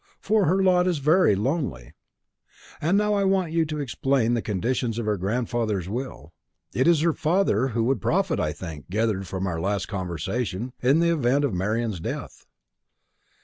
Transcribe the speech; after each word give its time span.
for 0.19 0.45
her 0.45 0.63
lot 0.63 0.87
is 0.87 0.97
very 0.97 1.35
lonely. 1.35 1.91
And 2.81 2.97
now 2.97 3.13
I 3.13 3.23
want 3.23 3.51
you 3.51 3.65
to 3.65 3.79
explain 3.79 4.33
the 4.33 4.41
conditions 4.41 4.97
of 4.97 5.05
her 5.05 5.15
grandfather's 5.15 5.87
will. 5.87 6.33
It 6.73 6.87
is 6.87 7.01
her 7.01 7.13
father 7.13 7.67
who 7.67 7.83
would 7.83 8.01
profit, 8.01 8.39
I 8.39 8.51
think 8.51 8.85
I 8.89 8.93
gathered 8.93 9.27
from 9.27 9.45
our 9.45 9.61
last 9.61 9.87
conversation, 9.87 10.73
in 10.81 11.01
the 11.01 11.11
event 11.13 11.45
of 11.45 11.53
Marian's 11.53 11.99
death." 11.99 12.47